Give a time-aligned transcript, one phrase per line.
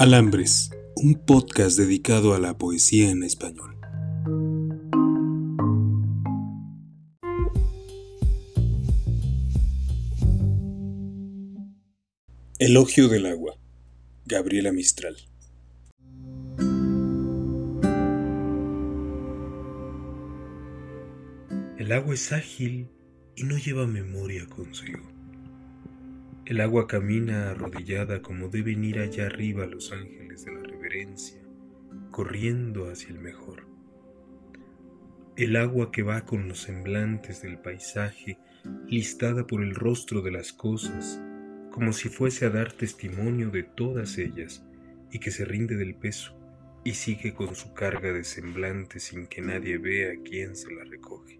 [0.00, 3.76] Alambres, un podcast dedicado a la poesía en español.
[12.58, 13.58] Elogio del agua.
[14.24, 15.18] Gabriela Mistral.
[21.76, 22.88] El agua es ágil
[23.36, 25.19] y no lleva memoria consigo.
[26.50, 31.40] El agua camina arrodillada como deben ir allá arriba los ángeles de la reverencia,
[32.10, 33.68] corriendo hacia el mejor.
[35.36, 38.36] El agua que va con los semblantes del paisaje,
[38.88, 41.22] listada por el rostro de las cosas,
[41.70, 44.66] como si fuese a dar testimonio de todas ellas,
[45.12, 46.36] y que se rinde del peso
[46.82, 51.38] y sigue con su carga de semblantes sin que nadie vea quién se la recoge.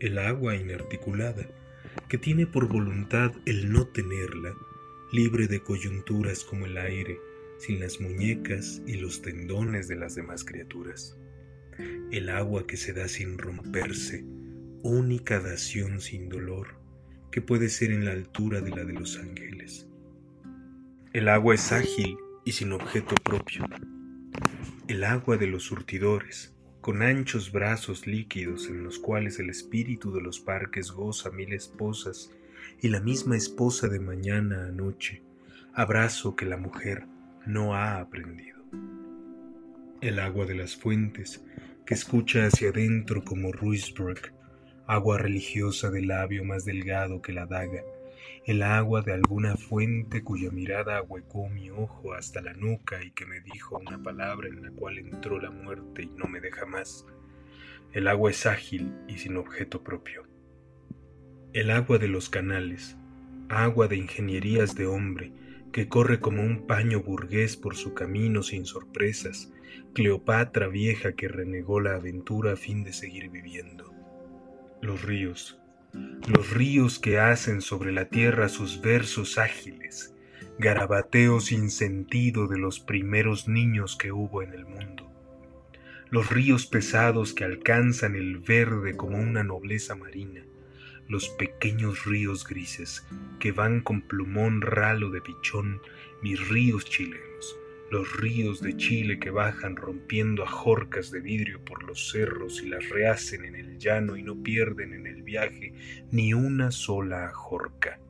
[0.00, 1.46] El agua inarticulada,
[2.08, 4.54] que tiene por voluntad el no tenerla,
[5.12, 7.18] libre de coyunturas como el aire,
[7.58, 11.16] sin las muñecas y los tendones de las demás criaturas.
[12.10, 14.24] El agua que se da sin romperse,
[14.82, 16.80] única dación sin dolor,
[17.30, 19.88] que puede ser en la altura de la de los ángeles.
[21.12, 23.64] El agua es ágil y sin objeto propio.
[24.88, 26.55] El agua de los surtidores,
[26.86, 32.30] con anchos brazos líquidos en los cuales el espíritu de los parques goza mil esposas
[32.80, 35.20] y la misma esposa de mañana a noche,
[35.74, 37.08] abrazo que la mujer
[37.44, 38.60] no ha aprendido.
[40.00, 41.44] El agua de las fuentes,
[41.84, 44.32] que escucha hacia adentro como Ruisberg,
[44.86, 47.82] agua religiosa de labio más delgado que la daga,
[48.44, 53.26] el agua de alguna fuente cuya mirada ahuecó mi ojo hasta la nuca y que
[53.26, 57.04] me dijo una palabra en la cual entró la muerte y no me deja más.
[57.92, 60.24] El agua es ágil y sin objeto propio.
[61.52, 62.96] El agua de los canales,
[63.48, 65.32] agua de ingenierías de hombre,
[65.72, 69.52] que corre como un paño burgués por su camino sin sorpresas,
[69.92, 73.92] Cleopatra vieja que renegó la aventura a fin de seguir viviendo.
[74.82, 75.58] Los ríos,
[75.92, 80.14] los ríos que hacen sobre la tierra sus versos ágiles,
[80.58, 85.10] garabateo sin sentido de los primeros niños que hubo en el mundo.
[86.10, 90.44] Los ríos pesados que alcanzan el verde como una nobleza marina,
[91.08, 93.06] los pequeños ríos grises
[93.38, 95.80] que van con plumón ralo de pichón,
[96.22, 97.56] mis ríos chilenos
[97.90, 102.88] los ríos de Chile que bajan rompiendo ajorcas de vidrio por los cerros y las
[102.88, 105.72] rehacen en el llano y no pierden en el viaje
[106.10, 108.00] ni una sola ajorca.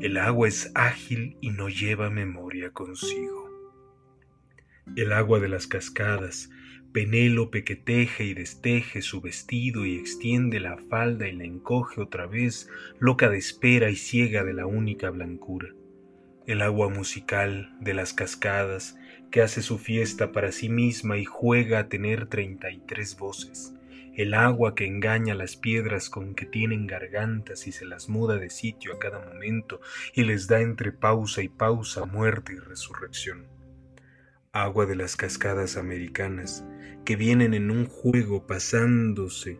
[0.00, 3.48] El agua es ágil y no lleva memoria consigo.
[4.96, 6.50] El agua de las cascadas,
[6.92, 12.26] Penélope que teje y desteje su vestido y extiende la falda y la encoge otra
[12.26, 12.68] vez,
[12.98, 15.74] loca de espera y ciega de la única blancura
[16.46, 18.96] el agua musical de las cascadas
[19.30, 23.74] que hace su fiesta para sí misma y juega a tener treinta y tres voces,
[24.14, 28.50] el agua que engaña las piedras con que tienen gargantas y se las muda de
[28.50, 29.80] sitio a cada momento
[30.12, 33.46] y les da entre pausa y pausa muerte y resurrección.
[34.52, 36.64] Agua de las cascadas americanas
[37.04, 39.58] que vienen en un juego pasándose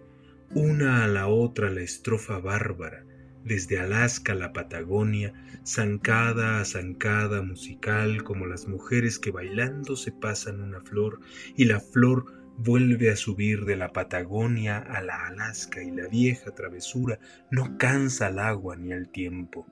[0.50, 3.04] una a la otra la estrofa bárbara,
[3.44, 5.32] desde Alaska a la Patagonia,
[5.64, 11.20] zancada a zancada musical como las mujeres que bailando se pasan una flor
[11.56, 16.52] y la flor vuelve a subir de la Patagonia a la Alaska y la vieja
[16.52, 17.18] travesura
[17.50, 19.66] no cansa al agua ni al tiempo.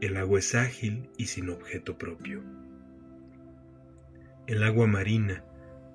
[0.00, 2.42] El agua es ágil y sin objeto propio.
[4.46, 5.44] El agua marina,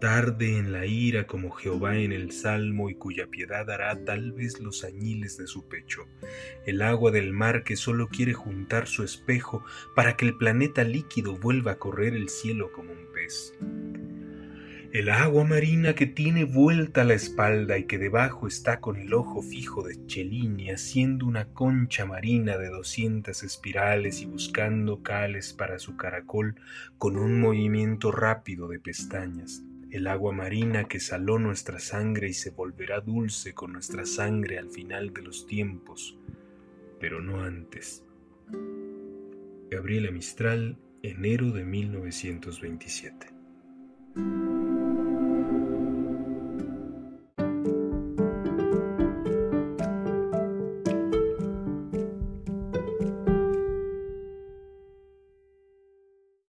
[0.04, 4.60] tarde en la ira como Jehová en el salmo y cuya piedad hará tal vez
[4.60, 6.10] los añiles de su pecho,
[6.66, 9.64] el agua del mar que solo quiere juntar su espejo
[9.96, 13.54] para que el planeta líquido vuelva a correr el cielo como un pez.
[14.92, 19.42] El agua marina que tiene vuelta la espalda y que debajo está con el ojo
[19.42, 25.96] fijo de Chelini haciendo una concha marina de doscientas espirales y buscando cales para su
[25.96, 26.56] caracol
[26.98, 29.64] con un movimiento rápido de pestañas
[29.94, 34.72] el agua marina que saló nuestra sangre y se volverá dulce con nuestra sangre al
[34.72, 36.18] final de los tiempos,
[37.00, 38.04] pero no antes.
[39.70, 43.33] Gabriela Mistral, enero de 1927.